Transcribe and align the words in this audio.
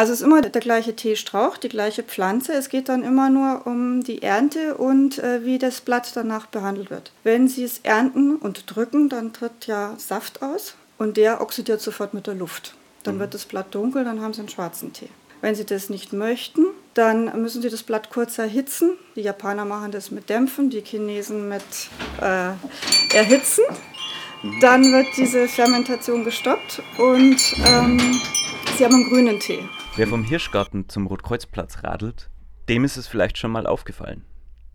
Also 0.00 0.14
es 0.14 0.20
ist 0.20 0.24
immer 0.24 0.40
der 0.40 0.62
gleiche 0.62 0.96
Teestrauch, 0.96 1.58
die 1.58 1.68
gleiche 1.68 2.02
Pflanze. 2.02 2.54
Es 2.54 2.70
geht 2.70 2.88
dann 2.88 3.02
immer 3.02 3.28
nur 3.28 3.66
um 3.66 4.02
die 4.02 4.22
Ernte 4.22 4.78
und 4.78 5.18
äh, 5.18 5.44
wie 5.44 5.58
das 5.58 5.82
Blatt 5.82 6.12
danach 6.14 6.46
behandelt 6.46 6.88
wird. 6.88 7.12
Wenn 7.22 7.48
Sie 7.48 7.64
es 7.64 7.80
ernten 7.82 8.36
und 8.36 8.64
drücken, 8.74 9.10
dann 9.10 9.34
tritt 9.34 9.66
ja 9.66 9.92
Saft 9.98 10.40
aus 10.40 10.74
und 10.96 11.18
der 11.18 11.42
oxidiert 11.42 11.82
sofort 11.82 12.14
mit 12.14 12.26
der 12.26 12.34
Luft. 12.34 12.76
Dann 13.02 13.16
mhm. 13.16 13.20
wird 13.20 13.34
das 13.34 13.44
Blatt 13.44 13.74
dunkel, 13.74 14.04
dann 14.04 14.22
haben 14.22 14.32
Sie 14.32 14.40
einen 14.40 14.48
schwarzen 14.48 14.94
Tee. 14.94 15.10
Wenn 15.42 15.54
Sie 15.54 15.66
das 15.66 15.90
nicht 15.90 16.14
möchten, 16.14 16.64
dann 16.94 17.38
müssen 17.42 17.60
Sie 17.60 17.68
das 17.68 17.82
Blatt 17.82 18.08
kurz 18.08 18.38
erhitzen. 18.38 18.92
Die 19.16 19.20
Japaner 19.20 19.66
machen 19.66 19.92
das 19.92 20.10
mit 20.10 20.30
Dämpfen, 20.30 20.70
die 20.70 20.80
Chinesen 20.80 21.46
mit 21.50 21.62
äh, 22.22 22.52
Erhitzen. 23.14 23.64
Mhm. 24.42 24.60
Dann 24.62 24.92
wird 24.94 25.08
diese 25.18 25.46
Fermentation 25.46 26.24
gestoppt 26.24 26.82
und 26.96 27.36
ähm, 27.66 28.00
Sie 28.78 28.84
haben 28.86 28.94
einen 28.94 29.10
grünen 29.10 29.38
Tee. 29.38 29.62
Wer 29.96 30.06
vom 30.06 30.22
Hirschgarten 30.22 30.88
zum 30.88 31.08
Rotkreuzplatz 31.08 31.82
radelt, 31.82 32.30
dem 32.68 32.84
ist 32.84 32.96
es 32.96 33.08
vielleicht 33.08 33.36
schon 33.36 33.50
mal 33.50 33.66
aufgefallen. 33.66 34.24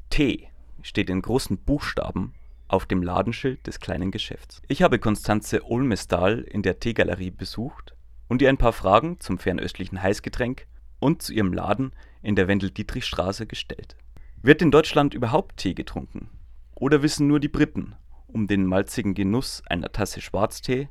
T 0.09 0.49
steht 0.81 1.09
in 1.09 1.21
großen 1.21 1.57
Buchstaben 1.57 2.33
auf 2.67 2.85
dem 2.85 3.01
Ladenschild 3.01 3.65
des 3.65 3.79
kleinen 3.79 4.11
Geschäfts. 4.11 4.61
Ich 4.67 4.83
habe 4.83 4.99
Konstanze 4.99 5.65
Olmestal 5.65 6.41
in 6.41 6.63
der 6.63 6.79
Teegalerie 6.81 7.31
besucht 7.31 7.95
und 8.27 8.41
ihr 8.41 8.49
ein 8.49 8.57
paar 8.57 8.73
Fragen 8.73 9.21
zum 9.21 9.37
fernöstlichen 9.37 10.03
Heißgetränk 10.03 10.67
und 10.99 11.21
zu 11.21 11.33
ihrem 11.33 11.53
Laden 11.53 11.93
in 12.21 12.35
der 12.35 12.49
Wendel-Dietrich-Straße 12.49 13.47
gestellt. 13.47 13.95
Wird 14.41 14.61
in 14.61 14.69
Deutschland 14.69 15.13
überhaupt 15.13 15.57
Tee 15.57 15.73
getrunken? 15.73 16.29
Oder 16.75 17.01
wissen 17.01 17.27
nur 17.27 17.39
die 17.39 17.47
Briten 17.47 17.95
um 18.27 18.47
den 18.47 18.65
malzigen 18.65 19.13
Genuss 19.13 19.63
einer 19.67 19.93
Tasse 19.93 20.19
Schwarztee, 20.19 20.89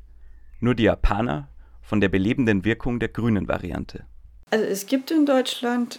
nur 0.60 0.74
die 0.74 0.84
Japaner 0.84 1.50
von 1.82 2.00
der 2.00 2.08
belebenden 2.08 2.64
Wirkung 2.64 2.98
der 2.98 3.10
grünen 3.10 3.48
Variante? 3.48 4.06
Also 4.54 4.66
es 4.66 4.86
gibt 4.86 5.10
in 5.10 5.26
Deutschland 5.26 5.98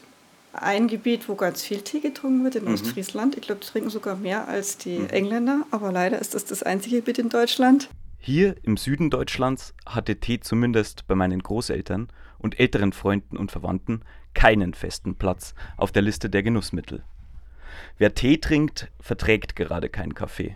ein 0.53 0.87
Gebiet, 0.87 1.27
wo 1.27 1.35
ganz 1.35 1.61
viel 1.61 1.81
Tee 1.81 1.99
getrunken 1.99 2.45
wird, 2.45 2.55
in 2.55 2.63
mhm. 2.63 2.75
Ostfriesland. 2.75 3.35
Ich 3.35 3.41
glaube, 3.41 3.59
die 3.59 3.67
trinken 3.67 3.89
sogar 3.89 4.15
mehr 4.15 4.47
als 4.47 4.77
die 4.77 4.99
mhm. 4.99 5.09
Engländer, 5.09 5.65
aber 5.71 5.91
leider 5.91 6.19
ist 6.19 6.35
das 6.35 6.45
das 6.45 6.63
einzige 6.63 7.01
Gebiet 7.01 7.19
in 7.19 7.27
Deutschland. 7.27 7.89
Hier 8.17 8.55
im 8.63 8.77
Süden 8.77 9.09
Deutschlands 9.09 9.73
hatte 9.85 10.15
Tee 10.21 10.39
zumindest 10.39 11.05
bei 11.05 11.15
meinen 11.15 11.43
Großeltern 11.43 12.07
und 12.39 12.57
älteren 12.57 12.93
Freunden 12.93 13.35
und 13.35 13.51
Verwandten 13.51 14.03
keinen 14.33 14.73
festen 14.73 15.15
Platz 15.15 15.53
auf 15.75 15.91
der 15.91 16.03
Liste 16.03 16.29
der 16.29 16.41
Genussmittel. 16.41 17.03
Wer 17.97 18.15
Tee 18.15 18.37
trinkt, 18.37 18.89
verträgt 19.01 19.57
gerade 19.57 19.89
keinen 19.89 20.13
Kaffee 20.13 20.55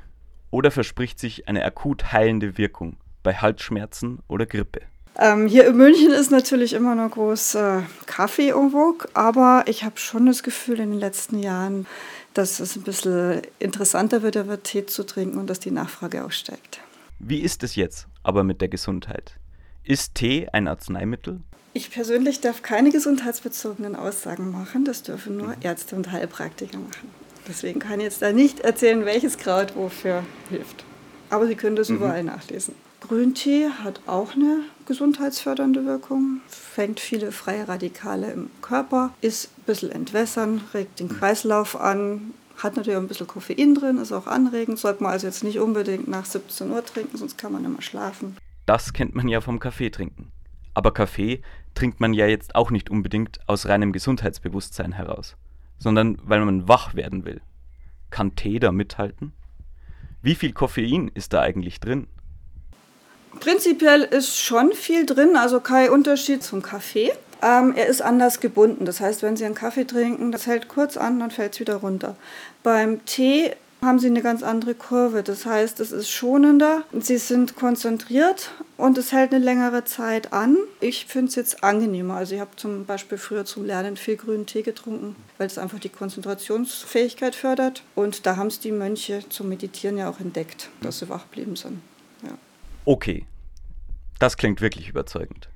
oder 0.52 0.72
verspricht 0.72 1.20
sich 1.20 1.50
eine 1.50 1.66
akut 1.66 2.14
heilende 2.14 2.58
Wirkung 2.58 2.96
bei 3.24 3.34
Halsschmerzen 3.34 4.20
oder 4.30 4.46
Grippe. 4.46 4.84
Ähm, 5.22 5.48
hier 5.48 5.68
in 5.68 5.76
München 5.76 6.12
ist 6.12 6.32
natürlich 6.32 6.72
immer 6.72 6.96
noch 6.96 7.12
groß 7.12 7.56
äh, 7.56 7.82
Kaffee 8.06 8.54
vogue, 8.54 9.06
aber 9.14 9.66
ich 9.68 9.84
habe 9.84 9.98
schon 9.98 10.26
das 10.26 10.44
Gefühl 10.44 10.80
in 10.80 10.92
den 10.92 11.00
letzten 11.00 11.40
Jahren, 11.40 11.88
dass 12.34 12.62
es 12.62 12.78
ein 12.78 12.84
bisschen 12.84 13.42
interessanter 13.60 14.22
wird, 14.24 14.36
wird 14.48 14.64
Tee 14.64 14.86
zu 14.86 15.06
trinken 15.06 15.38
und 15.38 15.50
dass 15.50 15.60
die 15.60 15.72
Nachfrage 15.72 16.24
auch 16.24 16.32
steigt. 16.32 16.80
Wie 17.20 17.40
ist 17.42 17.64
es 17.64 17.76
jetzt 17.76 18.08
aber 18.24 18.46
mit 18.46 18.62
der 18.62 18.70
Gesundheit? 18.70 19.34
Ist 19.84 20.16
Tee 20.16 20.48
ein 20.54 20.70
Arzneimittel? 20.70 21.42
Ich 21.74 21.92
persönlich 21.92 22.40
darf 22.40 22.62
keine 22.62 22.90
gesundheitsbezogenen 22.90 23.98
Aussagen 23.98 24.52
machen, 24.52 24.86
das 24.86 25.04
dürfen 25.04 25.36
nur 25.36 25.54
Ärzte 25.60 25.98
und 25.98 26.14
Heilpraktiker 26.14 26.78
machen. 26.78 27.10
Deswegen 27.46 27.82
kann 27.82 28.00
ich 28.00 28.06
jetzt 28.06 28.22
da 28.22 28.32
nicht 28.32 28.62
erzählen, 28.62 29.04
welches 29.06 29.38
Kraut 29.38 29.76
wofür 29.76 30.24
hilft. 30.50 30.86
Aber 31.30 31.46
Sie 31.46 31.56
können 31.56 31.76
das 31.76 31.90
mhm. 31.90 31.98
überall 31.98 32.24
nachlesen. 32.24 32.74
Grüntee 33.02 33.70
hat 33.84 34.02
auch 34.08 34.36
eine 34.36 34.62
gesundheitsfördernde 34.90 35.86
Wirkung, 35.86 36.42
fängt 36.48 37.00
viele 37.00 37.32
freie 37.32 37.68
Radikale 37.68 38.32
im 38.32 38.50
Körper, 38.62 39.14
ist 39.22 39.52
ein 39.58 39.64
bisschen 39.68 39.92
entwässern, 39.92 40.62
regt 40.74 41.00
den 41.00 41.10
Kreislauf 41.10 41.80
an, 41.80 42.34
hat 42.58 42.76
natürlich 42.76 42.98
auch 42.98 43.02
ein 43.02 43.08
bisschen 43.08 43.28
Koffein 43.28 43.76
drin, 43.76 44.00
ist 44.00 44.12
auch 44.12 44.26
anregend, 44.26 44.80
sollte 44.80 45.04
man 45.04 45.12
also 45.12 45.28
jetzt 45.28 45.44
nicht 45.44 45.60
unbedingt 45.60 46.08
nach 46.08 46.26
17 46.26 46.72
Uhr 46.72 46.84
trinken, 46.84 47.18
sonst 47.18 47.38
kann 47.38 47.54
man 47.54 47.64
immer 47.64 47.84
schlafen. 47.84 48.36
Das 48.66 48.92
kennt 48.92 49.14
man 49.14 49.28
ja 49.28 49.42
vom 49.42 49.60
Kaffee 49.60 49.92
trinken. 49.92 50.32
Aber 50.74 50.92
Kaffee 50.92 51.44
trinkt 51.76 52.00
man 52.00 52.14
ja 52.14 52.26
jetzt 52.26 52.56
auch 52.56 52.72
nicht 52.72 52.90
unbedingt 52.90 53.40
aus 53.48 53.68
reinem 53.68 53.94
Gesundheitsbewusstsein 53.94 54.92
heraus, 54.94 55.38
sondern 55.78 56.18
weil 56.24 56.44
man 56.44 56.68
wach 56.68 56.96
werden 56.96 57.26
will. 57.26 57.42
Kann 58.10 58.36
Tee 58.36 58.60
da 58.60 58.72
mithalten? 58.72 59.34
Wie 60.24 60.34
viel 60.34 60.52
Koffein 60.52 61.12
ist 61.14 61.34
da 61.34 61.42
eigentlich 61.42 61.80
drin? 61.80 62.08
Prinzipiell 63.40 64.04
ist 64.04 64.38
schon 64.38 64.74
viel 64.74 65.06
drin, 65.06 65.36
also 65.36 65.60
kein 65.60 65.90
Unterschied 65.90 66.44
zum 66.44 66.62
Kaffee. 66.62 67.12
Ähm, 67.42 67.74
er 67.76 67.88
ist 67.88 68.02
anders 68.02 68.40
gebunden. 68.40 68.86
Das 68.86 69.00
heißt, 69.00 69.24
wenn 69.24 69.38
Sie 69.38 69.46
einen 69.46 69.56
Kaffee 69.56 69.86
trinken, 69.86 70.32
das 70.32 70.48
hält 70.48 70.68
kurz 70.68 70.98
an, 70.98 71.20
dann 71.20 71.32
fällt 71.32 71.54
es 71.54 71.60
wieder 71.60 71.76
runter. 71.76 72.16
Beim 72.64 73.06
Tee 73.06 73.52
haben 73.82 74.00
Sie 74.00 74.08
eine 74.08 74.22
ganz 74.22 74.44
andere 74.44 74.74
Kurve. 74.74 75.24
Das 75.24 75.46
heißt, 75.46 75.80
es 75.80 75.94
ist 75.94 76.10
schonender, 76.10 76.84
Sie 77.00 77.18
sind 77.18 77.56
konzentriert 77.56 78.52
und 78.76 78.98
es 78.98 79.14
hält 79.14 79.34
eine 79.34 79.44
längere 79.44 79.86
Zeit 79.86 80.34
an. 80.34 80.58
Ich 80.82 81.06
finde 81.06 81.30
es 81.30 81.36
jetzt 81.36 81.64
angenehmer. 81.64 82.16
Also 82.16 82.36
ich 82.36 82.42
habe 82.42 82.56
zum 82.58 82.86
Beispiel 82.86 83.18
früher 83.18 83.46
zum 83.46 83.66
Lernen 83.66 83.96
viel 83.96 84.18
grünen 84.18 84.46
Tee 84.46 84.64
getrunken, 84.64 85.16
weil 85.38 85.48
es 85.48 85.58
einfach 85.58 85.80
die 85.80 85.90
Konzentrationsfähigkeit 85.90 87.36
fördert. 87.36 87.84
Und 87.96 88.26
da 88.26 88.36
haben 88.36 88.48
es 88.48 88.60
die 88.60 88.74
Mönche 88.74 89.24
zum 89.30 89.48
Meditieren 89.48 89.98
ja 89.98 90.10
auch 90.10 90.20
entdeckt, 90.20 90.70
dass 90.82 91.00
sie 91.00 91.08
wach 91.08 91.24
geblieben 91.30 91.56
sind. 91.56 91.82
Okay, 92.90 93.28
das 94.18 94.36
klingt 94.36 94.62
wirklich 94.62 94.90
überzeugend. 94.90 95.48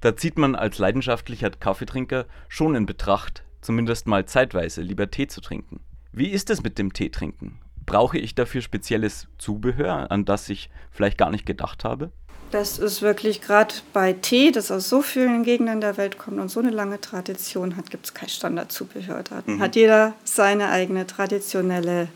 Da 0.00 0.16
zieht 0.16 0.38
man 0.38 0.54
als 0.54 0.78
leidenschaftlicher 0.78 1.50
Kaffeetrinker 1.50 2.26
schon 2.46 2.76
in 2.76 2.86
Betracht, 2.86 3.42
zumindest 3.62 4.06
mal 4.06 4.26
zeitweise 4.26 4.80
lieber 4.82 5.10
Tee 5.10 5.26
zu 5.26 5.40
trinken. 5.40 5.80
Wie 6.12 6.28
ist 6.28 6.50
es 6.50 6.62
mit 6.62 6.78
dem 6.78 6.92
Teetrinken? 6.92 7.58
Brauche 7.84 8.16
ich 8.16 8.36
dafür 8.36 8.62
spezielles 8.62 9.26
Zubehör, 9.38 10.12
an 10.12 10.24
das 10.24 10.48
ich 10.50 10.70
vielleicht 10.92 11.18
gar 11.18 11.32
nicht 11.32 11.46
gedacht 11.46 11.82
habe? 11.82 12.12
Das 12.52 12.78
ist 12.78 13.02
wirklich 13.02 13.40
gerade 13.40 13.74
bei 13.92 14.12
Tee, 14.12 14.52
das 14.52 14.70
aus 14.70 14.88
so 14.88 15.02
vielen 15.02 15.42
Gegenden 15.42 15.80
der 15.80 15.96
Welt 15.96 16.16
kommt 16.16 16.38
und 16.38 16.48
so 16.48 16.60
eine 16.60 16.70
lange 16.70 17.00
Tradition 17.00 17.76
hat, 17.76 17.90
gibt 17.90 18.06
es 18.06 18.14
kein 18.14 18.28
Standardzubehör. 18.28 19.24
Da 19.24 19.42
mhm. 19.44 19.58
hat 19.60 19.74
jeder 19.74 20.14
seine 20.22 20.68
eigene 20.68 21.08
traditionelle 21.08 22.06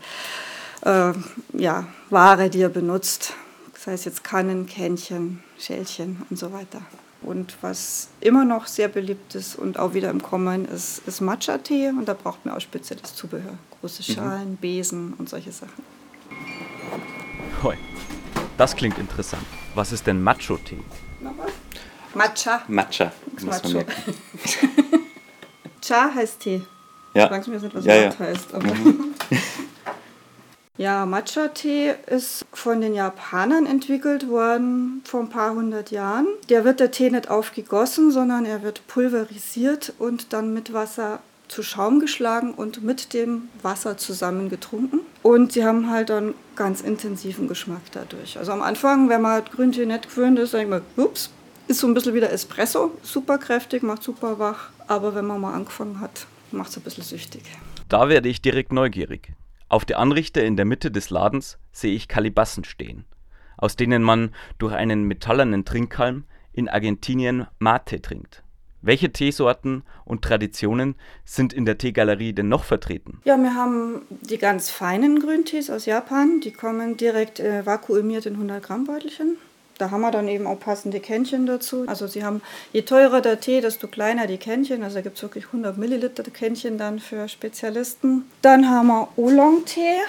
äh, 0.85 1.11
ja, 1.51 1.85
Ware, 2.09 2.49
die 2.49 2.61
er 2.61 2.69
benutzt. 2.69 3.33
Das 3.83 3.91
heißt 3.91 4.05
jetzt 4.05 4.23
Kannen, 4.23 4.65
Kännchen, 4.65 5.43
Schälchen 5.59 6.21
und 6.29 6.39
so 6.39 6.53
weiter. 6.53 6.81
Und 7.21 7.57
was 7.59 8.07
immer 8.21 8.45
noch 8.45 8.65
sehr 8.65 8.87
beliebt 8.87 9.35
ist 9.35 9.57
und 9.57 9.77
auch 9.77 9.93
wieder 9.93 10.09
im 10.09 10.23
Kommen 10.23 10.63
ist, 10.63 11.05
ist 11.05 11.19
Matcha-Tee. 11.19 11.89
Und 11.89 12.05
da 12.05 12.13
braucht 12.13 12.45
man 12.45 12.55
auch 12.55 12.61
spezielles 12.61 13.13
Zubehör. 13.13 13.57
Große 13.81 14.01
mhm. 14.07 14.15
Schalen, 14.15 14.51
mhm. 14.51 14.55
Besen 14.55 15.13
und 15.17 15.27
solche 15.27 15.51
Sachen. 15.51 15.83
Hoi. 17.61 17.75
Das 18.57 18.73
klingt 18.73 18.97
interessant. 18.99 19.43
Was 19.75 19.91
ist 19.91 20.07
denn 20.07 20.23
Macho-Tee? 20.23 20.79
Matcha. 22.13 22.61
Matcha. 22.69 23.11
Macho. 23.41 23.83
Cha 25.81 26.09
heißt 26.15 26.39
Tee. 26.39 26.61
Ja. 27.13 27.25
Ich 27.25 27.31
weiß 27.31 27.47
nicht, 27.47 27.75
was 27.75 27.83
ja, 27.83 28.05
Mat 28.05 28.17
ja. 28.17 28.25
heißt. 28.27 28.53
Aber 28.53 28.73
mhm. 28.73 29.12
Ja, 30.83 31.05
Matcha-Tee 31.05 31.93
ist 32.07 32.45
von 32.51 32.81
den 32.81 32.93
Japanern 32.93 33.65
entwickelt 33.65 34.27
worden 34.27 35.01
vor 35.05 35.21
ein 35.21 35.29
paar 35.29 35.55
hundert 35.55 35.91
Jahren. 35.91 36.27
Der 36.49 36.65
wird 36.65 36.81
der 36.81 36.91
Tee 36.91 37.09
nicht 37.09 37.29
aufgegossen, 37.29 38.11
sondern 38.11 38.43
er 38.43 38.63
wird 38.63 38.85
pulverisiert 38.87 39.93
und 39.97 40.33
dann 40.33 40.53
mit 40.53 40.73
Wasser 40.73 41.19
zu 41.47 41.63
Schaum 41.63 42.01
geschlagen 42.01 42.53
und 42.53 42.83
mit 42.83 43.13
dem 43.13 43.43
Wasser 43.61 43.95
zusammen 43.95 44.49
getrunken. 44.49 44.99
Und 45.21 45.53
sie 45.53 45.63
haben 45.63 45.89
halt 45.89 46.09
dann 46.09 46.33
ganz 46.57 46.81
intensiven 46.81 47.47
Geschmack 47.47 47.83
dadurch. 47.93 48.37
Also 48.37 48.51
am 48.51 48.61
Anfang, 48.61 49.07
wenn 49.07 49.21
man 49.21 49.45
Grüntee 49.45 49.85
nicht 49.85 50.09
gewöhnt 50.09 50.37
ist, 50.37 50.53
denkt 50.53 50.69
man, 50.69 50.81
ups, 50.97 51.29
ist 51.69 51.79
so 51.79 51.87
ein 51.87 51.93
bisschen 51.93 52.13
wie 52.13 52.19
der 52.19 52.33
Espresso, 52.33 52.91
super 53.03 53.37
kräftig, 53.37 53.83
macht 53.83 54.03
super 54.03 54.37
wach. 54.37 54.71
Aber 54.87 55.15
wenn 55.15 55.27
man 55.27 55.39
mal 55.39 55.53
angefangen 55.53 56.01
hat, 56.01 56.27
macht 56.51 56.71
es 56.71 56.75
ein 56.75 56.83
bisschen 56.83 57.05
süchtig. 57.05 57.43
Da 57.87 58.09
werde 58.09 58.27
ich 58.27 58.41
direkt 58.41 58.73
neugierig. 58.73 59.31
Auf 59.69 59.85
der 59.85 59.99
Anrichte 59.99 60.41
in 60.41 60.55
der 60.55 60.65
Mitte 60.65 60.91
des 60.91 61.09
Ladens 61.09 61.57
sehe 61.71 61.93
ich 61.93 62.07
Kalibassen 62.07 62.63
stehen, 62.63 63.05
aus 63.57 63.75
denen 63.75 64.03
man 64.03 64.33
durch 64.57 64.73
einen 64.73 65.03
metallenen 65.03 65.65
Trinkhalm 65.65 66.25
in 66.53 66.69
Argentinien 66.69 67.47
Mate 67.59 68.01
trinkt. 68.01 68.43
Welche 68.81 69.13
Teesorten 69.13 69.83
und 70.03 70.23
Traditionen 70.23 70.95
sind 71.23 71.53
in 71.53 71.63
der 71.63 71.77
Teegalerie 71.77 72.33
denn 72.33 72.49
noch 72.49 72.65
vertreten? 72.65 73.21
Ja, 73.23 73.37
wir 73.37 73.55
haben 73.55 74.01
die 74.09 74.37
ganz 74.37 74.69
feinen 74.69 75.19
Grüntees 75.19 75.69
aus 75.69 75.85
Japan. 75.85 76.41
Die 76.41 76.51
kommen 76.51 76.97
direkt 76.97 77.39
äh, 77.39 77.65
vakuumiert 77.65 78.25
in 78.25 78.33
100 78.33 78.61
Gramm 78.61 78.83
Beutelchen. 78.83 79.37
Da 79.77 79.91
haben 79.91 80.01
wir 80.01 80.11
dann 80.11 80.27
eben 80.27 80.45
auch 80.45 80.59
passende 80.59 80.99
Kännchen 80.99 81.45
dazu. 81.45 81.85
Also 81.87 82.07
sie 82.07 82.23
haben, 82.23 82.41
je 82.71 82.83
teurer 82.83 83.21
der 83.21 83.39
Tee, 83.39 83.61
desto 83.61 83.87
kleiner 83.87 84.27
die 84.27 84.37
Kännchen. 84.37 84.83
Also 84.83 84.95
da 84.95 85.01
gibt 85.01 85.17
es 85.17 85.23
wirklich 85.23 85.47
100 85.47 85.77
Milliliter 85.77 86.23
Kännchen 86.23 86.77
dann 86.77 86.99
für 86.99 87.27
Spezialisten. 87.27 88.29
Dann 88.41 88.69
haben 88.69 88.87
wir 88.87 89.07
Oolong-Tee. 89.17 89.99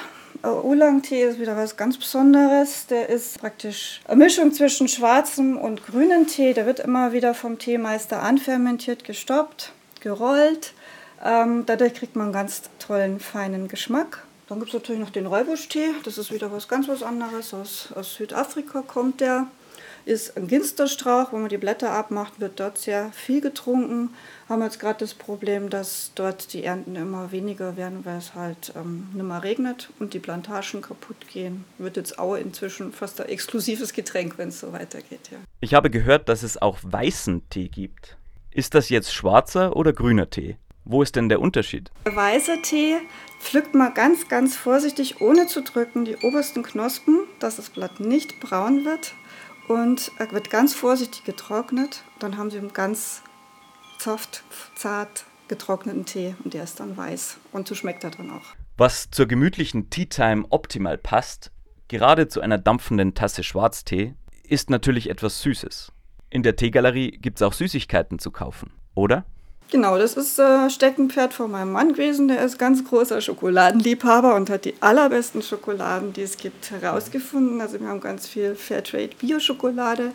Oolong-Tee 0.43 1.23
ist 1.23 1.41
wieder 1.41 1.57
was 1.57 1.77
ganz 1.77 1.97
Besonderes. 1.97 2.87
Der 2.89 3.09
ist 3.09 3.41
praktisch 3.41 4.03
eine 4.07 4.17
Mischung 4.17 4.53
zwischen 4.53 4.89
schwarzem 4.89 5.57
und 5.57 5.87
grünem 5.87 6.27
Tee. 6.27 6.53
Der 6.53 6.67
wird 6.67 6.81
immer 6.81 7.13
wieder 7.13 7.35
vom 7.35 7.59
Teemeister 7.59 8.23
anfermentiert, 8.23 9.05
gestoppt, 9.05 9.73
gerollt. 10.01 10.75
Ähm, 11.25 11.65
dadurch 11.65 11.95
kriegt 11.95 12.17
man 12.17 12.27
einen 12.27 12.35
ganz 12.35 12.63
tollen, 12.79 13.21
feinen 13.21 13.69
Geschmack. 13.69 14.25
Dann 14.49 14.59
gibt 14.59 14.69
es 14.69 14.75
natürlich 14.75 15.01
noch 15.01 15.11
den 15.11 15.27
Räubusch-Tee. 15.27 15.91
Das 16.05 16.19
ist 16.19 16.33
wieder 16.33 16.53
was 16.53 16.69
ganz 16.69 16.89
was 16.89 17.03
anderes. 17.03 17.55
Aus, 17.55 17.89
aus 17.95 18.15
Südafrika 18.15 18.83
kommt 18.83 19.21
der 19.21 19.47
ist 20.05 20.37
ein 20.37 20.49
Ginsterstrauch. 20.49 21.33
Wenn 21.33 21.41
man 21.41 21.49
die 21.49 21.59
Blätter 21.59 21.93
abmacht, 21.93 22.41
wird 22.41 22.61
dort 22.61 22.79
sehr 22.79 23.11
viel 23.13 23.41
getrunken. 23.41 24.11
Haben 24.49 24.63
jetzt 24.63 24.79
gerade 24.79 24.99
das 24.99 25.15
Problem, 25.15 25.71
dass 25.71 26.13
dort 26.15 26.53
die 26.53 26.65
Ernten 26.65 26.97
immer 26.97 27.33
weniger 27.33 27.77
werden, 27.77 28.05
weil 28.05 28.19
es 28.19 28.35
halt 28.35 28.73
ähm, 28.77 29.09
nicht 29.15 29.25
mehr 29.25 29.43
regnet 29.43 29.91
und 29.99 30.15
die 30.15 30.19
Plantagen 30.19 30.83
kaputt 30.83 31.29
gehen. 31.33 31.65
Wird 31.79 31.97
jetzt 31.97 32.19
auch 32.19 32.35
inzwischen 32.35 32.93
fast 32.93 33.21
ein 33.21 33.29
exklusives 33.29 33.93
Getränk, 33.93 34.37
wenn 34.37 34.49
es 34.49 34.61
so 34.61 34.73
weitergeht. 34.73 35.31
Ja. 35.31 35.39
Ich 35.61 35.75
habe 35.75 35.91
gehört, 35.91 36.29
dass 36.29 36.43
es 36.43 36.61
auch 36.61 36.79
weißen 36.83 37.49
Tee 37.49 37.69
gibt. 37.69 38.17
Ist 38.51 38.75
das 38.75 38.89
jetzt 38.89 39.13
schwarzer 39.13 39.75
oder 39.75 39.93
grüner 39.93 40.31
Tee? 40.31 40.57
Wo 40.85 41.03
ist 41.03 41.17
denn 41.17 41.31
der 41.31 41.41
Unterschied? 41.41 41.91
Der 42.05 42.15
weiße 42.15 42.61
Tee 42.61 42.97
pflückt 43.41 43.75
man 43.75 43.95
ganz, 43.95 44.29
ganz 44.29 44.55
vorsichtig, 44.57 45.21
ohne 45.23 45.47
zu 45.47 45.63
drücken, 45.63 46.05
die 46.05 46.17
obersten 46.17 46.63
Knospen, 46.63 47.21
dass 47.39 47.57
das 47.57 47.71
Blatt 47.71 48.01
nicht 48.01 48.39
braun 48.41 48.85
wird 48.85 49.15
und 49.69 50.13
er 50.19 50.31
wird 50.33 50.51
ganz 50.51 50.75
vorsichtig 50.75 51.25
getrocknet. 51.25 52.03
Dann 52.19 52.37
haben 52.37 52.51
Sie 52.51 52.59
einen 52.59 52.75
ganz 52.75 53.23
soft, 53.99 54.45
zart 54.77 55.25
getrockneten 55.49 56.05
Tee 56.05 56.35
und 56.45 56.53
der 56.53 56.65
ist 56.65 56.81
dann 56.81 56.97
weiß 56.97 57.39
und 57.53 57.67
so 57.67 57.75
schmeckt 57.75 58.05
er 58.05 58.11
dann 58.11 58.31
auch. 58.31 58.55
Was 58.77 59.11
zur 59.11 59.27
gemütlichen 59.27 59.89
Tea 59.89 60.07
Time 60.07 60.45
optimal 60.51 60.99
passt, 60.99 61.51
gerade 61.89 62.29
zu 62.29 62.43
einer 62.43 62.59
dampfenden 62.59 63.15
Tasse 63.15 63.43
Schwarztee, 63.43 64.15
ist 64.43 64.69
natürlich 64.69 65.09
etwas 65.09 65.41
Süßes. 65.41 65.93
In 66.29 66.43
der 66.43 66.57
Teegalerie 66.57 67.13
gibt 67.13 67.39
es 67.39 67.43
auch 67.43 67.53
Süßigkeiten 67.55 68.19
zu 68.19 68.31
kaufen, 68.31 68.73
oder? 68.95 69.25
Genau, 69.71 69.99
das 69.99 70.15
ist 70.15 70.39
äh, 70.39 70.71
Steckenpferd 70.71 71.35
von 71.35 71.51
meinem 71.51 71.73
Mann 71.73 71.95
gewesen. 71.95 72.29
Der 72.29 72.45
ist 72.45 72.59
ganz 72.59 72.85
großer 72.85 73.21
Schokoladenliebhaber 73.21 74.37
und 74.37 74.49
hat 74.51 74.65
die 74.65 74.75
allerbesten 74.81 75.43
Schokoladen, 75.43 76.13
die 76.13 76.23
es 76.23 76.37
gibt, 76.37 76.71
herausgefunden. 76.71 77.61
Also 77.61 77.81
wir 77.81 77.89
haben 77.89 78.01
ganz 78.01 78.29
viel 78.29 78.55
Fairtrade 78.55 79.11
Bio-Schokolade. 79.19 80.13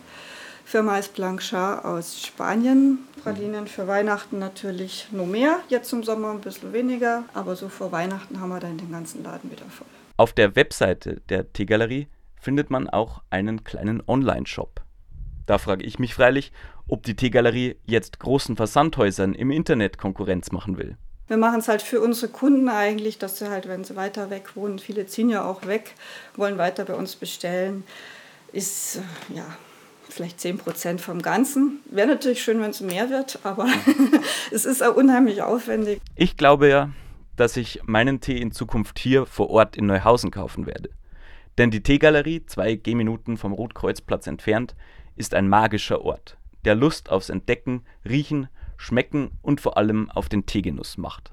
Firma 0.64 0.98
ist 0.98 1.14
Blanchard 1.14 1.84
aus 1.84 2.22
Spanien. 2.24 3.00
Pralinen 3.22 3.66
für 3.66 3.86
Weihnachten 3.88 4.38
natürlich 4.38 5.08
nur 5.10 5.26
mehr. 5.26 5.58
Jetzt 5.68 5.92
im 5.92 6.04
Sommer 6.04 6.30
ein 6.30 6.40
bisschen 6.40 6.72
weniger. 6.72 7.24
Aber 7.34 7.56
so 7.56 7.68
vor 7.68 7.92
Weihnachten 7.92 8.40
haben 8.40 8.50
wir 8.50 8.60
dann 8.60 8.78
den 8.78 8.92
ganzen 8.92 9.24
Laden 9.24 9.50
wieder 9.50 9.66
voll. 9.68 9.86
Auf 10.16 10.32
der 10.32 10.54
Webseite 10.54 11.20
der 11.28 11.52
Teegalerie 11.52 12.06
findet 12.40 12.70
man 12.70 12.88
auch 12.88 13.22
einen 13.30 13.64
kleinen 13.64 14.02
Online-Shop. 14.06 14.80
Da 15.50 15.58
frage 15.58 15.84
ich 15.84 15.98
mich 15.98 16.14
freilich, 16.14 16.52
ob 16.86 17.02
die 17.02 17.16
Teegalerie 17.16 17.74
jetzt 17.84 18.20
großen 18.20 18.54
Versandhäusern 18.54 19.34
im 19.34 19.50
Internet 19.50 19.98
Konkurrenz 19.98 20.52
machen 20.52 20.78
will. 20.78 20.96
Wir 21.26 21.38
machen 21.38 21.58
es 21.58 21.66
halt 21.66 21.82
für 21.82 22.00
unsere 22.00 22.30
Kunden 22.30 22.68
eigentlich, 22.68 23.18
dass 23.18 23.38
sie 23.38 23.50
halt, 23.50 23.66
wenn 23.66 23.82
sie 23.82 23.96
weiter 23.96 24.30
weg 24.30 24.54
wohnen, 24.54 24.78
viele 24.78 25.06
ziehen 25.06 25.28
ja 25.28 25.44
auch 25.44 25.66
weg, 25.66 25.96
wollen 26.36 26.56
weiter 26.56 26.84
bei 26.84 26.94
uns 26.94 27.16
bestellen, 27.16 27.82
ist 28.52 28.98
äh, 28.98 29.38
ja 29.38 29.44
vielleicht 30.08 30.38
10 30.38 30.58
Prozent 30.58 31.00
vom 31.00 31.20
Ganzen. 31.20 31.80
Wäre 31.86 32.06
natürlich 32.06 32.44
schön, 32.44 32.60
wenn 32.60 32.70
es 32.70 32.80
mehr 32.80 33.10
wird, 33.10 33.40
aber 33.42 33.66
es 34.52 34.64
ist 34.64 34.84
auch 34.84 34.94
unheimlich 34.94 35.42
aufwendig. 35.42 36.00
Ich 36.14 36.36
glaube 36.36 36.68
ja, 36.68 36.90
dass 37.34 37.56
ich 37.56 37.80
meinen 37.86 38.20
Tee 38.20 38.40
in 38.40 38.52
Zukunft 38.52 39.00
hier 39.00 39.26
vor 39.26 39.50
Ort 39.50 39.76
in 39.76 39.86
Neuhausen 39.86 40.30
kaufen 40.30 40.66
werde. 40.66 40.90
Denn 41.58 41.72
die 41.72 41.82
Teegalerie, 41.82 42.46
zwei 42.46 42.76
Gehminuten 42.76 43.36
vom 43.36 43.52
Rotkreuzplatz 43.52 44.28
entfernt, 44.28 44.76
ist 45.20 45.34
ein 45.34 45.48
magischer 45.48 46.02
Ort, 46.02 46.38
der 46.64 46.74
Lust 46.74 47.10
aufs 47.10 47.28
Entdecken, 47.28 47.84
Riechen, 48.08 48.48
Schmecken 48.78 49.30
und 49.42 49.60
vor 49.60 49.76
allem 49.76 50.10
auf 50.10 50.28
den 50.28 50.46
Teegenuss 50.46 50.96
macht 50.96 51.32